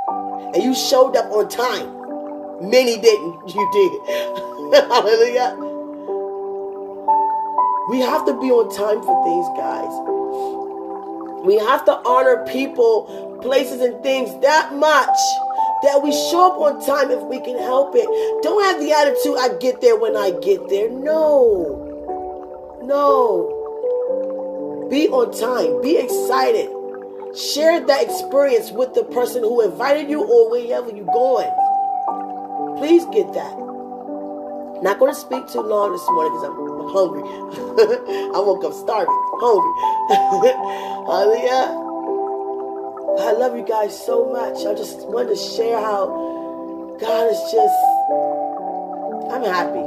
And 0.08 0.62
you 0.62 0.74
showed 0.74 1.14
up 1.16 1.30
on 1.30 1.48
time. 1.48 2.03
Many 2.70 3.00
didn't. 3.00 3.54
You 3.54 3.64
did. 3.72 3.92
Hallelujah. 4.88 5.56
We 7.90 8.00
have 8.00 8.24
to 8.24 8.32
be 8.40 8.50
on 8.50 8.74
time 8.74 9.02
for 9.02 9.14
things, 9.24 9.46
guys. 9.60 9.92
We 11.44 11.58
have 11.58 11.84
to 11.84 12.00
honor 12.08 12.44
people, 12.46 13.38
places, 13.42 13.82
and 13.82 14.02
things 14.02 14.30
that 14.40 14.72
much 14.74 15.18
that 15.82 16.02
we 16.02 16.10
show 16.10 16.50
up 16.50 16.58
on 16.58 16.84
time 16.84 17.10
if 17.10 17.22
we 17.24 17.38
can 17.40 17.58
help 17.58 17.94
it. 17.94 18.08
Don't 18.42 18.64
have 18.64 18.80
the 18.80 18.92
attitude, 18.92 19.36
I 19.38 19.58
get 19.58 19.82
there 19.82 19.96
when 19.96 20.16
I 20.16 20.30
get 20.30 20.66
there. 20.70 20.88
No. 20.88 22.80
No. 22.82 23.50
Be 24.90 25.08
on 25.08 25.30
time. 25.38 25.82
Be 25.82 25.98
excited. 25.98 26.70
Share 27.36 27.84
that 27.84 28.02
experience 28.02 28.70
with 28.70 28.94
the 28.94 29.04
person 29.04 29.42
who 29.42 29.60
invited 29.60 30.08
you 30.08 30.24
or 30.24 30.50
wherever 30.50 30.88
you're 30.88 31.04
going. 31.12 31.50
Please 32.78 33.04
get 33.06 33.32
that. 33.34 33.54
Not 34.82 34.98
going 34.98 35.14
to 35.14 35.18
speak 35.18 35.46
too 35.48 35.60
long 35.60 35.92
this 35.92 36.04
morning 36.10 36.32
because 36.32 36.44
I'm, 36.50 36.56
hungry. 36.90 37.22
I 38.34 38.38
woke 38.40 38.64
up 38.64 38.74
starving, 38.74 39.14
hungry. 39.40 39.74
Hallelujah. 41.08 41.84
I 43.20 43.32
love 43.32 43.56
you 43.56 43.64
guys 43.64 43.98
so 44.04 44.28
much. 44.30 44.66
I 44.66 44.74
just 44.74 45.06
wanted 45.08 45.30
to 45.30 45.36
share 45.36 45.80
how 45.80 46.06
God 47.00 47.30
is 47.30 47.40
just, 47.52 47.74
I'm 49.32 49.42
happy. 49.42 49.86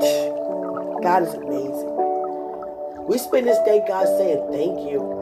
God 1.02 1.22
is 1.22 1.34
amazing. 1.34 1.94
We 3.06 3.18
spend 3.18 3.46
this 3.46 3.58
day, 3.66 3.84
God, 3.86 4.06
saying 4.18 4.48
thank 4.50 4.80
you. 4.90 5.13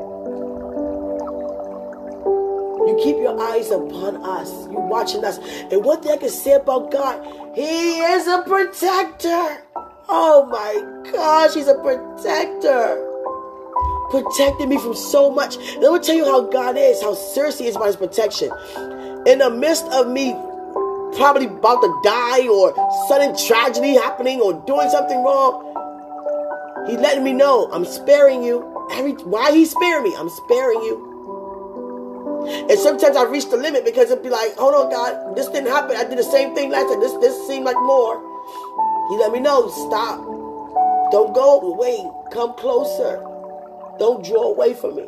You 2.92 2.98
keep 3.02 3.16
your 3.16 3.40
eyes 3.40 3.70
upon 3.70 4.22
us. 4.22 4.50
You're 4.70 4.86
watching 4.86 5.24
us. 5.24 5.38
And 5.38 5.82
one 5.82 6.02
thing 6.02 6.12
I 6.12 6.18
can 6.18 6.28
say 6.28 6.52
about 6.52 6.90
God, 6.90 7.24
He 7.54 8.00
is 8.00 8.26
a 8.26 8.42
protector. 8.42 9.64
Oh 10.10 10.46
my 10.50 11.10
gosh, 11.10 11.54
He's 11.54 11.68
a 11.68 11.74
protector. 11.76 13.08
Protecting 14.10 14.68
me 14.68 14.76
from 14.76 14.94
so 14.94 15.30
much. 15.30 15.56
Let 15.78 15.90
me 15.90 16.00
tell 16.00 16.14
you 16.14 16.26
how 16.26 16.42
God 16.42 16.76
is, 16.76 17.00
how 17.00 17.14
serious 17.14 17.58
He 17.58 17.66
is 17.66 17.76
about 17.76 17.86
His 17.86 17.96
protection. 17.96 18.52
In 19.26 19.38
the 19.38 19.48
midst 19.48 19.86
of 19.86 20.08
me 20.08 20.32
probably 21.16 21.46
about 21.46 21.80
to 21.80 22.00
die 22.04 22.46
or 22.46 22.74
sudden 23.08 23.34
tragedy 23.46 23.94
happening 23.94 24.38
or 24.42 24.52
doing 24.66 24.90
something 24.90 25.24
wrong, 25.24 25.64
He's 26.86 26.98
letting 26.98 27.24
me 27.24 27.32
know 27.32 27.70
I'm 27.72 27.86
sparing 27.86 28.42
you. 28.42 28.86
Every 28.92 29.12
why 29.12 29.50
He's 29.50 29.70
sparing 29.70 30.04
me? 30.04 30.14
I'm 30.14 30.28
sparing 30.28 30.82
you. 30.82 31.11
And 32.48 32.78
sometimes 32.78 33.16
I 33.16 33.24
reach 33.24 33.50
the 33.50 33.56
limit 33.56 33.84
because 33.84 34.10
it'd 34.10 34.22
be 34.22 34.30
like, 34.30 34.54
hold 34.56 34.74
on, 34.74 34.90
God, 34.90 35.36
this 35.36 35.48
didn't 35.48 35.70
happen. 35.70 35.96
I 35.96 36.04
did 36.04 36.18
the 36.18 36.24
same 36.24 36.54
thing 36.54 36.70
last 36.70 36.88
time. 36.90 37.00
This 37.00 37.12
this 37.14 37.46
seemed 37.46 37.64
like 37.64 37.76
more. 37.76 38.20
He 39.10 39.16
let 39.18 39.32
me 39.32 39.40
know, 39.40 39.68
stop. 39.68 40.20
Don't 41.10 41.34
go 41.34 41.60
away. 41.60 42.08
Come 42.32 42.54
closer. 42.54 43.20
Don't 43.98 44.24
draw 44.24 44.52
away 44.52 44.74
from 44.74 44.96
me. 44.96 45.06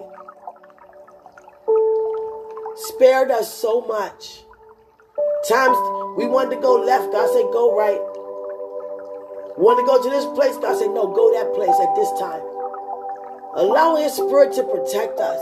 Spared 2.77 3.31
us 3.31 3.53
so 3.53 3.81
much. 3.83 4.45
Times 5.49 5.77
we 6.17 6.27
wanted 6.27 6.57
to 6.57 6.61
go 6.61 6.75
left, 6.75 7.13
God 7.13 7.29
said, 7.33 7.49
go 7.53 7.77
right. 7.77 8.01
Want 9.57 9.79
to 9.79 9.87
go 9.87 10.03
to 10.03 10.11
this 10.11 10.27
place, 10.35 10.57
God 10.59 10.77
said, 10.77 10.91
no, 10.91 11.07
go 11.07 11.33
that 11.33 11.55
place 11.55 11.77
at 11.81 11.95
this 11.95 12.11
time. 12.19 12.43
Allow 13.55 13.97
His 13.97 14.13
Spirit 14.13 14.53
to 14.55 14.65
protect 14.65 15.21
us 15.21 15.41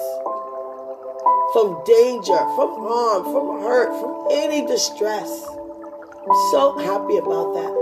from 1.52 1.82
danger, 1.84 2.38
from 2.56 2.70
harm, 2.80 3.24
from 3.24 3.60
hurt, 3.60 3.90
from 4.00 4.28
any 4.32 4.66
distress. 4.66 5.28
I'm 5.48 6.50
so 6.50 6.78
happy 6.78 7.18
about 7.18 7.52
that. 7.54 7.72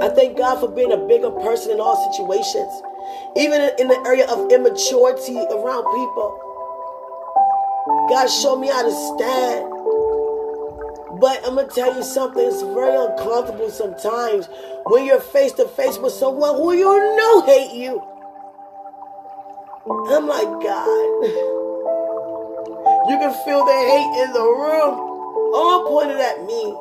I 0.00 0.08
thank 0.08 0.38
God 0.38 0.60
for 0.60 0.68
being 0.68 0.92
a 0.92 0.96
bigger 0.96 1.30
person 1.30 1.72
in 1.72 1.80
all 1.80 1.96
situations, 2.12 2.72
even 3.36 3.60
in 3.78 3.88
the 3.88 4.00
area 4.06 4.26
of 4.26 4.50
immaturity 4.50 5.36
around 5.36 5.84
people. 5.92 6.38
God 8.08 8.28
showed 8.28 8.60
me 8.60 8.68
how 8.68 8.82
to 8.82 8.92
stand. 8.92 9.68
But 11.20 11.44
I'm 11.46 11.54
going 11.54 11.68
to 11.68 11.74
tell 11.74 11.94
you 11.94 12.02
something, 12.02 12.44
it's 12.44 12.62
very 12.62 12.96
uncomfortable 12.96 13.70
sometimes 13.70 14.48
when 14.86 15.04
you're 15.04 15.20
face 15.20 15.52
to 15.52 15.68
face 15.68 15.98
with 15.98 16.12
someone 16.12 16.56
who 16.56 16.72
you 16.72 17.16
know 17.16 17.42
hate 17.42 17.72
you. 17.72 18.02
Oh 19.84 20.14
I'm 20.14 20.28
like, 20.28 20.46
God, 20.62 21.26
you 23.10 23.18
can 23.18 23.34
feel 23.44 23.64
the 23.64 23.72
hate 23.72 24.22
in 24.22 24.32
the 24.32 24.40
room, 24.40 24.94
all 25.54 25.88
pointed 25.88 26.20
at 26.20 26.44
me. 26.44 26.76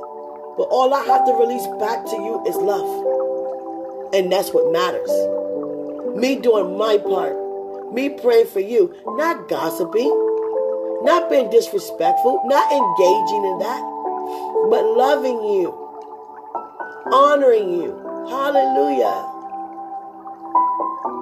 But 0.55 0.67
all 0.69 0.93
I 0.93 1.03
have 1.05 1.25
to 1.25 1.33
release 1.33 1.65
back 1.79 2.05
to 2.05 2.15
you 2.15 2.43
is 2.45 2.55
love. 2.57 4.13
And 4.13 4.31
that's 4.31 4.53
what 4.53 4.71
matters. 4.71 5.09
Me 6.15 6.35
doing 6.35 6.77
my 6.77 6.99
part, 6.99 7.33
me 7.91 8.09
praying 8.09 8.45
for 8.47 8.59
you, 8.59 8.93
not 9.17 9.49
gossiping, 9.49 10.11
not 11.01 11.27
being 11.27 11.49
disrespectful, 11.49 12.41
not 12.45 12.71
engaging 12.71 13.45
in 13.45 13.57
that, 13.65 13.81
but 14.69 14.85
loving 14.85 15.41
you, 15.41 15.73
honoring 17.11 17.81
you. 17.81 17.97
Hallelujah. 18.29 19.25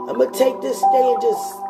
I'm 0.09 0.17
going 0.17 0.33
to 0.33 0.37
take 0.37 0.59
this 0.59 0.81
day 0.81 1.13
and 1.13 1.21
just 1.21 1.68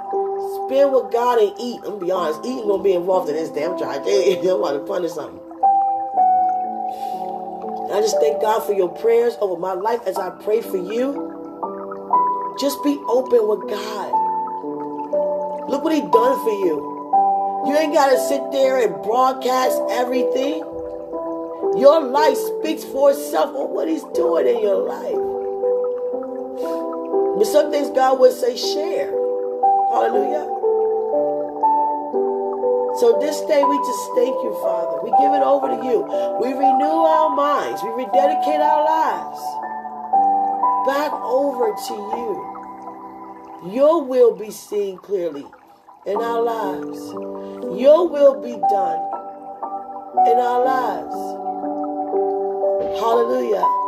spend 0.65 0.93
with 0.93 1.12
God 1.12 1.39
and 1.39 1.54
eat. 1.60 1.78
I'm 1.84 1.99
gonna 1.99 2.06
be 2.06 2.12
honest, 2.12 2.39
eating 2.45 2.67
gonna 2.67 2.84
be 2.84 2.93
involved 2.93 3.30
in 3.30 3.36
this 3.36 3.49
damn 3.49 3.78
trying 3.78 4.04
to 4.06 4.39
I'm 4.39 4.60
about 4.60 4.71
to 4.73 4.80
punish 4.80 5.12
something. 5.12 5.39
I 7.91 8.02
just 8.02 8.19
thank 8.19 8.41
God 8.41 8.62
for 8.62 8.73
your 8.73 8.89
prayers 8.89 9.36
over 9.41 9.60
my 9.60 9.73
life 9.73 10.02
as 10.06 10.17
I 10.17 10.30
pray 10.30 10.62
for 10.62 10.78
you. 10.78 12.56
Just 12.60 12.84
be 12.84 12.97
open 13.08 13.47
with 13.47 13.67
God. 13.69 14.12
Look 15.69 15.84
what 15.84 15.93
He 15.93 16.02
done 16.02 16.39
for 16.43 16.56
you. 16.65 16.99
You 17.67 17.75
ain't 17.75 17.93
gotta 17.93 18.19
sit 18.28 18.52
there 18.52 18.78
and 18.78 19.02
broadcast 19.04 19.82
everything. 19.89 20.60
Your 21.78 22.02
life 22.02 22.38
speaks 22.38 22.84
for 22.84 23.12
itself 23.12 23.56
on 23.56 23.71
what 23.71 23.88
He's 23.88 24.04
doing 24.13 24.47
in 24.47 24.62
your 24.62 24.78
life. 24.88 25.30
But 27.38 27.45
some 27.45 27.71
things 27.71 27.89
God 27.89 28.19
would 28.19 28.34
say 28.34 28.56
share. 28.56 29.28
Hallelujah. 29.91 30.45
So 32.99 33.17
this 33.19 33.39
day 33.41 33.63
we 33.63 33.78
just 33.78 34.06
thank 34.15 34.36
you, 34.43 34.54
Father. 34.62 35.02
We 35.02 35.10
give 35.21 35.34
it 35.34 35.41
over 35.41 35.67
to 35.67 35.80
you. 35.86 36.04
We 36.41 36.54
renew 36.54 36.99
our 37.08 37.34
minds. 37.34 37.82
We 37.82 37.89
rededicate 37.89 38.60
our 38.60 38.84
lives 38.86 39.39
back 40.86 41.13
over 41.23 41.73
to 41.73 41.93
you. 41.93 43.71
Your 43.73 44.04
will 44.04 44.36
be 44.36 44.52
seen 44.52 44.97
clearly 44.97 45.45
in 46.06 46.17
our 46.17 46.41
lives. 46.41 46.99
Your 47.80 48.10
will 48.10 48.41
be 48.41 48.58
done 48.69 48.99
in 50.28 50.38
our 50.38 50.65
lives. 50.65 51.15
Hallelujah. 52.99 53.78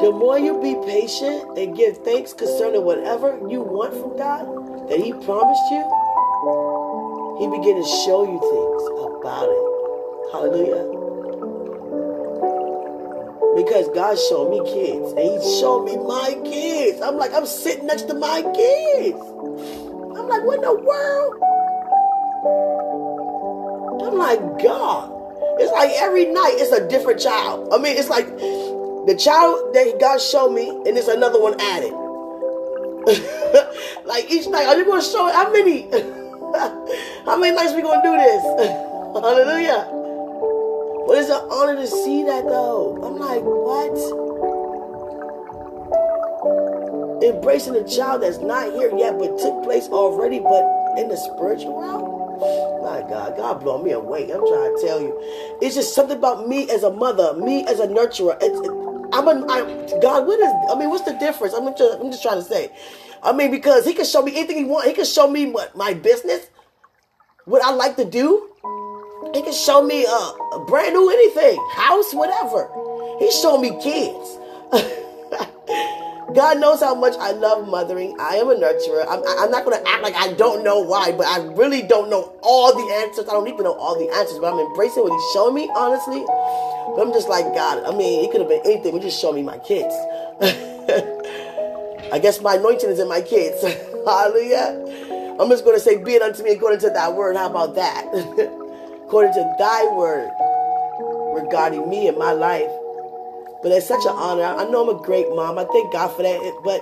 The 0.00 0.12
more 0.12 0.38
you 0.38 0.60
be 0.60 0.76
patient 0.86 1.58
and 1.58 1.76
give 1.76 1.98
thanks 1.98 2.32
concerning 2.32 2.84
whatever 2.84 3.36
you 3.50 3.62
want 3.62 3.92
from 3.94 4.16
God 4.16 4.46
that 4.88 5.00
He 5.00 5.12
promised 5.12 5.66
you, 5.72 5.82
He 7.40 7.50
begin 7.50 7.82
to 7.82 7.88
show 8.06 8.22
you 8.22 8.38
things 8.38 8.82
about 9.18 9.50
it. 9.50 9.64
Hallelujah. 10.30 10.86
Because 13.56 13.88
God 13.88 14.16
showed 14.30 14.50
me 14.54 14.62
kids 14.70 15.10
and 15.18 15.42
He 15.42 15.58
showed 15.58 15.84
me 15.84 15.96
my 15.96 16.38
kids. 16.44 17.00
I'm 17.00 17.16
like, 17.16 17.34
I'm 17.34 17.46
sitting 17.46 17.86
next 17.86 18.02
to 18.02 18.14
my 18.14 18.42
kids. 18.54 19.18
I'm 19.18 20.28
like, 20.28 20.44
what 20.44 20.56
in 20.56 20.62
the 20.62 20.78
world? 20.78 21.34
I'm 24.06 24.16
like, 24.16 24.62
God. 24.62 25.18
It's 25.60 25.72
like 25.72 25.90
every 25.96 26.26
night 26.26 26.54
it's 26.54 26.70
a 26.70 26.86
different 26.86 27.18
child. 27.18 27.74
I 27.74 27.78
mean, 27.78 27.96
it's 27.96 28.08
like 28.08 28.28
the 29.06 29.14
child 29.16 29.72
that 29.74 29.98
God 30.00 30.20
showed 30.20 30.50
me, 30.50 30.68
and 30.68 30.96
there's 30.96 31.08
another 31.08 31.40
one 31.40 31.60
added. 31.60 31.92
like 34.04 34.30
each 34.30 34.46
night, 34.48 34.66
are 34.66 34.76
you 34.76 34.84
going 34.84 35.00
to 35.00 35.06
show 35.06 35.28
it? 35.28 35.34
How 35.34 35.50
many? 35.52 35.88
How 37.24 37.36
many 37.36 37.54
nights 37.54 37.74
we 37.74 37.82
going 37.82 38.02
to 38.02 38.08
do 38.08 38.16
this? 38.16 38.42
Hallelujah. 39.14 39.86
But 41.06 41.18
it's 41.18 41.30
an 41.30 41.46
honor 41.50 41.76
to 41.76 41.86
see 41.86 42.24
that 42.24 42.44
though. 42.44 42.98
I'm 43.02 43.18
like, 43.18 43.42
what? 43.42 43.96
Embracing 47.24 47.76
a 47.76 47.88
child 47.88 48.22
that's 48.22 48.38
not 48.38 48.72
here 48.74 48.92
yet, 48.96 49.18
but 49.18 49.38
took 49.38 49.64
place 49.64 49.88
already, 49.88 50.38
but 50.38 50.62
in 50.98 51.08
the 51.08 51.16
spiritual 51.16 51.80
realm. 51.80 52.18
My 52.82 53.00
God, 53.08 53.36
God 53.36 53.60
blow 53.60 53.82
me 53.82 53.92
away. 53.92 54.30
I'm 54.30 54.40
trying 54.40 54.76
to 54.76 54.82
tell 54.86 55.00
you, 55.00 55.18
it's 55.60 55.74
just 55.74 55.94
something 55.94 56.16
about 56.16 56.46
me 56.46 56.70
as 56.70 56.82
a 56.82 56.90
mother, 56.90 57.34
me 57.34 57.64
as 57.66 57.80
a 57.80 57.88
nurturer. 57.88 58.36
It's, 58.40 58.60
it, 58.60 58.70
I'm 59.12 59.28
a 59.28 59.46
I'm, 59.48 60.00
God. 60.00 60.26
What 60.26 60.40
is? 60.40 60.52
I 60.70 60.78
mean, 60.78 60.90
what's 60.90 61.04
the 61.04 61.14
difference? 61.18 61.54
I'm 61.54 61.66
just, 61.76 62.00
I'm 62.00 62.10
just 62.10 62.22
trying 62.22 62.38
to 62.38 62.44
say. 62.44 62.70
I 63.22 63.32
mean, 63.32 63.50
because 63.50 63.84
He 63.86 63.94
can 63.94 64.04
show 64.04 64.22
me 64.22 64.36
anything 64.36 64.58
He 64.58 64.64
want. 64.64 64.86
He 64.88 64.94
can 64.94 65.04
show 65.06 65.30
me 65.30 65.50
what 65.50 65.76
my 65.76 65.94
business, 65.94 66.48
what 67.46 67.62
I 67.62 67.72
like 67.72 67.96
to 67.96 68.04
do. 68.04 68.50
He 69.34 69.42
can 69.42 69.52
show 69.52 69.82
me 69.82 70.04
a, 70.04 70.10
a 70.10 70.64
brand 70.66 70.94
new 70.94 71.10
anything, 71.10 71.58
house, 71.74 72.14
whatever. 72.14 72.70
He 73.18 73.30
showed 73.30 73.58
me 73.60 73.70
kids. 73.82 74.38
God 76.34 76.60
knows 76.60 76.80
how 76.80 76.94
much 76.94 77.14
I 77.18 77.32
love 77.32 77.66
mothering. 77.66 78.14
I 78.20 78.36
am 78.36 78.50
a 78.50 78.54
nurturer. 78.54 79.06
I'm, 79.08 79.22
I'm 79.38 79.50
not 79.50 79.64
going 79.64 79.82
to 79.82 79.88
act 79.88 80.02
like 80.02 80.14
I 80.14 80.34
don't 80.34 80.62
know 80.62 80.78
why, 80.80 81.12
but 81.12 81.26
I 81.26 81.38
really 81.54 81.80
don't 81.82 82.10
know 82.10 82.34
all 82.42 82.74
the 82.74 82.92
answers. 82.94 83.26
I 83.28 83.32
don't 83.32 83.46
to 83.56 83.62
know 83.62 83.72
all 83.72 83.98
the 83.98 84.12
answers, 84.12 84.38
but 84.38 84.52
I'm 84.52 84.60
embracing 84.60 85.02
what 85.02 85.12
He's 85.12 85.32
showing 85.32 85.54
me, 85.54 85.70
honestly. 85.74 86.22
But 86.94 87.06
I'm 87.06 87.12
just 87.12 87.28
like, 87.28 87.46
God, 87.54 87.82
I 87.84 87.96
mean, 87.96 88.24
it 88.24 88.30
could 88.30 88.40
have 88.40 88.48
been 88.50 88.60
anything, 88.64 88.92
but 88.92 89.00
just 89.00 89.20
show 89.20 89.32
me 89.32 89.42
my 89.42 89.58
kids. 89.58 89.94
I 92.12 92.18
guess 92.18 92.40
my 92.42 92.56
anointing 92.56 92.90
is 92.90 92.98
in 92.98 93.08
my 93.08 93.22
kids. 93.22 93.62
Hallelujah. 94.06 95.36
I'm 95.40 95.48
just 95.48 95.64
going 95.64 95.76
to 95.76 95.80
say, 95.80 95.96
be 95.96 96.12
it 96.12 96.22
unto 96.22 96.42
me 96.42 96.52
according 96.52 96.80
to 96.80 96.90
thy 96.90 97.08
word. 97.08 97.36
How 97.36 97.48
about 97.48 97.74
that? 97.76 98.04
according 99.08 99.32
to 99.32 99.54
thy 99.58 99.84
word 99.96 100.30
regarding 101.40 101.88
me 101.88 102.08
and 102.08 102.18
my 102.18 102.32
life. 102.32 102.70
But 103.62 103.72
it's 103.72 103.86
such 103.86 104.04
an 104.04 104.14
honor. 104.14 104.44
I 104.44 104.64
know 104.70 104.88
I'm 104.88 104.96
a 104.96 105.02
great 105.02 105.28
mom. 105.30 105.58
I 105.58 105.64
thank 105.64 105.92
God 105.92 106.08
for 106.14 106.22
that. 106.22 106.38
But 106.62 106.80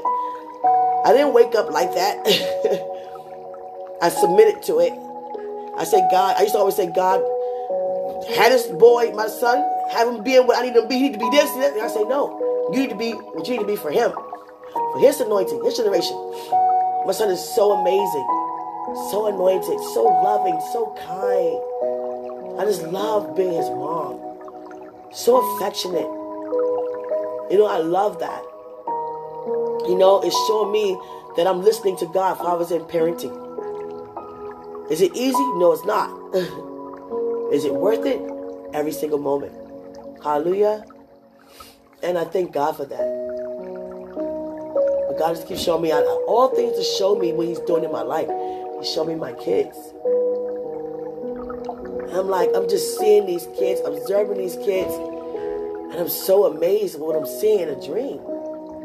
I 1.09 1.13
didn't 1.13 1.33
wake 1.33 1.55
up 1.55 1.71
like 1.71 1.95
that. 1.95 2.19
I 4.03 4.09
submitted 4.11 4.63
to 4.65 4.81
it. 4.81 4.93
I 5.79 5.85
said, 5.85 6.09
God, 6.11 6.37
I 6.39 6.43
used 6.43 6.55
to 6.55 6.59
always 6.59 6.77
say, 6.77 6.87
God, 6.87 7.21
had 8.37 8.53
this 8.53 8.67
boy, 8.67 9.13
my 9.13 9.29
son, 9.29 9.65
have 9.93 10.09
him 10.09 10.23
being 10.23 10.47
what 10.47 10.59
I 10.59 10.63
need 10.63 10.77
him 10.77 10.83
to 10.83 10.89
be. 10.89 10.97
He 10.97 11.03
need 11.09 11.13
to 11.15 11.19
be 11.19 11.31
this 11.31 11.51
and 11.53 11.63
that. 11.63 11.73
And 11.73 11.83
I 11.83 11.89
say, 11.89 12.05
no. 12.05 12.71
You 12.73 12.81
need 12.81 12.91
to 12.91 12.97
be 12.97 13.13
what 13.13 13.47
you 13.47 13.55
need 13.55 13.63
to 13.63 13.67
be 13.67 13.77
for 13.77 13.91
him. 13.91 14.13
For 14.13 14.99
his 15.01 15.21
anointing, 15.21 15.65
his 15.65 15.77
generation. 15.77 16.17
My 17.07 17.13
son 17.13 17.31
is 17.31 17.41
so 17.55 17.73
amazing. 17.73 18.27
So 19.11 19.27
anointed, 19.27 19.81
so 19.95 20.05
loving, 20.05 20.61
so 20.73 20.95
kind. 21.07 22.61
I 22.61 22.65
just 22.65 22.83
love 22.85 23.37
being 23.37 23.53
his 23.53 23.69
mom. 23.71 24.19
So 25.13 25.57
affectionate. 25.57 26.16
You 27.51 27.59
know, 27.59 27.67
I 27.67 27.79
love 27.79 28.19
that. 28.19 28.43
You 29.89 29.97
know, 29.97 30.21
it's 30.25 30.37
showing 30.49 30.73
me 30.73 30.99
that 31.37 31.47
I'm 31.47 31.63
listening 31.63 31.97
to 31.99 32.07
God 32.07 32.41
if 32.41 32.45
I 32.45 32.55
was 32.55 32.73
in 32.73 32.83
parenting. 32.83 33.31
Is 34.91 35.01
it 35.01 35.15
easy? 35.15 35.45
No, 35.55 35.73
it's 35.73 35.85
not. 35.85 36.11
Is 37.53 37.65
it 37.65 37.73
worth 37.73 38.05
it? 38.05 38.21
Every 38.75 38.91
single 38.91 39.21
moment. 39.21 39.55
Hallelujah. 40.25 40.85
And 42.03 42.19
I 42.19 42.25
thank 42.25 42.53
God 42.53 42.77
for 42.77 42.85
that. 42.85 43.07
But 45.09 45.19
God 45.19 45.37
just 45.37 45.47
keeps 45.47 45.63
showing 45.63 45.83
me 45.83 45.93
all 45.93 46.49
things 46.55 46.77
to 46.77 46.83
show 46.99 47.17
me 47.17 47.33
what 47.33 47.47
He's 47.47 47.61
doing 47.61 47.85
in 47.85 47.93
my 47.93 48.03
life. 48.03 48.29
He 48.81 48.93
showed 48.93 49.07
me 49.07 49.15
my 49.15 49.33
kids. 49.35 49.77
I'm 52.13 52.29
like, 52.29 52.51
I'm 52.57 52.69
just 52.69 52.99
seeing 52.99 53.27
these 53.27 53.47
kids, 53.57 53.81
observing 53.85 54.39
these 54.39 54.57
kids 54.57 54.93
and 55.97 56.05
I'm 56.05 56.11
so 56.11 56.45
amazed 56.45 56.97
at 56.97 57.01
what 57.01 57.17
I'm 57.17 57.25
seeing 57.25 57.61
in 57.61 57.71
a 57.71 57.81
dream. 57.81 58.19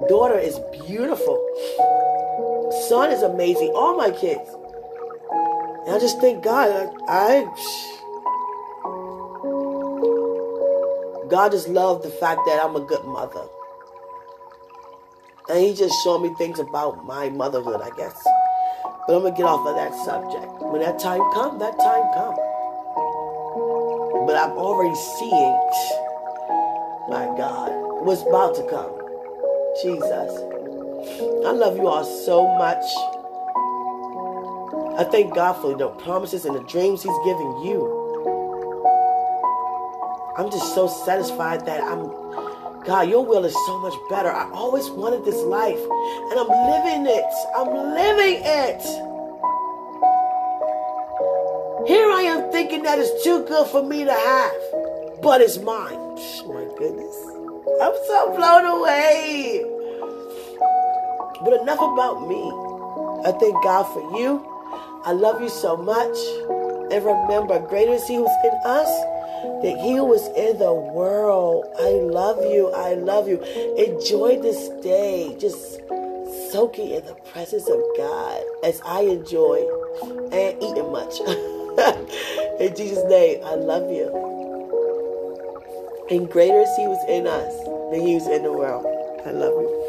Daughter 0.08 0.40
is 0.40 0.58
beautiful. 0.88 1.36
Son 2.88 3.12
is 3.12 3.22
amazing. 3.22 3.74
All 3.76 3.98
my 3.98 4.12
kids. 4.12 4.48
And 5.86 5.94
I 5.94 6.00
just 6.00 6.22
thank 6.22 6.42
God. 6.42 6.70
I, 7.10 7.44
God 11.30 11.52
just 11.52 11.68
loved 11.68 12.06
the 12.06 12.12
fact 12.12 12.40
that 12.46 12.64
I'm 12.64 12.78
a 12.78 12.80
good 12.80 13.04
mother. 13.04 13.44
And 15.50 15.60
he 15.60 15.74
just 15.74 16.02
showed 16.06 16.20
me 16.20 16.34
things 16.38 16.60
about 16.60 17.04
my 17.06 17.28
motherhood, 17.28 17.82
I 17.82 17.90
guess. 17.98 18.26
But 19.06 19.18
I'm 19.18 19.24
gonna 19.24 19.36
get 19.36 19.44
off 19.44 19.68
of 19.68 19.76
that 19.76 19.94
subject. 20.06 20.64
When 20.64 20.80
that 20.80 20.98
time 20.98 21.20
comes, 21.34 21.60
that 21.60 21.78
time 21.78 22.08
comes. 22.14 22.38
But 24.26 24.38
I'm 24.38 24.56
already 24.56 24.96
seeing 24.96 26.11
my 27.12 27.26
God, 27.36 27.70
what's 28.06 28.22
about 28.22 28.56
to 28.56 28.64
come. 28.70 28.90
Jesus. 29.84 30.32
I 31.46 31.52
love 31.52 31.76
you 31.76 31.88
all 31.88 32.06
so 32.06 32.48
much. 32.56 32.84
I 34.98 35.04
thank 35.12 35.36
God 35.36 35.54
for 35.62 35.76
the 35.76 35.90
promises 35.90 36.46
and 36.46 36.56
the 36.56 36.64
dreams 36.64 37.04
He's 37.04 37.18
giving 37.26 37.64
you. 37.64 37.84
I'm 40.38 40.50
just 40.50 40.74
so 40.74 40.88
satisfied 40.88 41.66
that 41.66 41.84
I'm, 41.84 42.08
God, 42.86 43.10
your 43.10 43.26
will 43.26 43.44
is 43.44 43.56
so 43.66 43.78
much 43.80 43.94
better. 44.10 44.32
I 44.32 44.50
always 44.52 44.90
wanted 44.90 45.26
this 45.26 45.42
life, 45.44 45.80
and 46.32 46.40
I'm 46.40 46.48
living 46.48 47.06
it. 47.08 47.26
I'm 47.58 47.68
living 47.68 48.42
it. 48.42 48.82
Here 51.88 52.10
I 52.10 52.22
am 52.22 52.52
thinking 52.54 52.84
that 52.84 53.00
it's 53.00 53.22
too 53.22 53.44
good 53.46 53.68
for 53.68 53.84
me 53.84 54.06
to 54.06 54.14
have, 54.14 54.54
but 55.22 55.42
it's 55.42 55.58
mine. 55.60 55.94
Oh 55.94 56.54
my 56.54 56.66
goodness. 56.78 57.16
I'm 57.82 57.94
so 58.08 58.36
blown 58.36 58.66
away. 58.66 59.64
But 61.44 61.62
enough 61.62 61.82
about 61.82 62.28
me. 62.28 62.42
I 63.26 63.32
thank 63.32 63.64
God 63.64 63.84
for 63.94 64.02
you. 64.18 64.46
I 65.06 65.12
love 65.12 65.42
you 65.42 65.50
so 65.50 65.78
much. 65.78 66.18
And 66.92 67.06
remember, 67.06 67.60
greater 67.68 67.94
is 67.94 68.08
He 68.08 68.16
who's 68.16 68.30
in 68.44 68.54
us 68.66 68.90
than 69.64 69.78
He 69.78 69.96
who 69.96 70.14
is 70.14 70.28
in 70.36 70.58
the 70.60 70.74
world. 70.74 71.66
I 71.80 71.90
love 71.90 72.44
you. 72.52 72.70
I 72.72 72.96
love 72.96 73.28
you. 73.28 73.42
Enjoy 73.78 74.40
this 74.42 74.70
day. 74.84 75.36
Just 75.40 75.80
soaking 76.52 76.90
in 76.92 77.06
the 77.06 77.16
presence 77.32 77.68
of 77.70 77.80
God 77.98 78.44
as 78.64 78.82
I 78.86 79.02
enjoy 79.02 79.66
and 80.32 80.62
eating 80.62 80.92
much. 80.92 81.20
in 82.60 82.76
Jesus' 82.76 83.04
name, 83.10 83.44
I 83.46 83.56
love 83.56 83.90
you. 83.90 84.31
And 86.12 86.30
greater 86.30 86.60
is 86.60 86.76
He 86.76 86.88
was 86.88 87.00
in 87.08 87.26
us 87.26 87.56
than 87.90 88.06
He 88.06 88.16
was 88.16 88.28
in 88.28 88.44
the 88.44 88.52
world. 88.52 88.86
I 89.26 89.32
love 89.32 89.54
you. 89.54 89.81